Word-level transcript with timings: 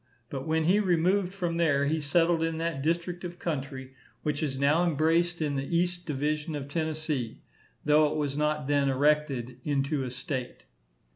But 0.31 0.47
when 0.47 0.63
he 0.63 0.79
removed 0.79 1.31
from 1.31 1.57
there, 1.57 1.85
he 1.85 1.99
settled 1.99 2.41
in 2.41 2.57
that 2.57 2.81
district 2.81 3.23
of 3.23 3.37
country 3.37 3.93
which 4.23 4.41
is 4.41 4.57
now 4.57 4.83
embraced 4.83 5.43
in 5.43 5.57
the 5.57 5.77
east 5.77 6.07
division 6.07 6.55
of 6.55 6.67
Tennessee, 6.67 7.43
though 7.85 8.11
it 8.11 8.15
was 8.17 8.35
not 8.35 8.65
then 8.65 8.89
erected 8.89 9.59
into 9.63 10.03
a 10.03 10.09
state. 10.09 10.65